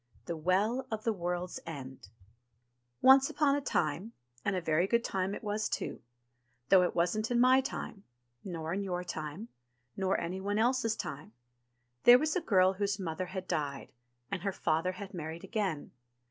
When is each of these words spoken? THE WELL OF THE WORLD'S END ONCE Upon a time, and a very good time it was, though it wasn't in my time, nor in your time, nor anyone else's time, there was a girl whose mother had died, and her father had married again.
THE 0.25 0.35
WELL 0.35 0.87
OF 0.89 1.03
THE 1.03 1.13
WORLD'S 1.13 1.59
END 1.63 2.09
ONCE 3.03 3.29
Upon 3.29 3.53
a 3.55 3.61
time, 3.61 4.13
and 4.43 4.55
a 4.55 4.59
very 4.59 4.87
good 4.87 5.03
time 5.03 5.35
it 5.35 5.43
was, 5.43 5.69
though 6.69 6.81
it 6.81 6.95
wasn't 6.95 7.29
in 7.29 7.39
my 7.39 7.61
time, 7.63 8.03
nor 8.43 8.73
in 8.73 8.81
your 8.83 9.03
time, 9.03 9.49
nor 9.95 10.19
anyone 10.19 10.57
else's 10.57 10.95
time, 10.95 11.33
there 12.05 12.17
was 12.17 12.35
a 12.35 12.41
girl 12.41 12.73
whose 12.73 12.97
mother 12.99 13.27
had 13.27 13.47
died, 13.47 13.91
and 14.31 14.41
her 14.41 14.51
father 14.51 14.93
had 14.93 15.13
married 15.13 15.43
again. 15.43 15.91